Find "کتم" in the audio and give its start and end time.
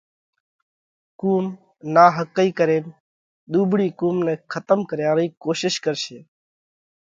4.51-4.79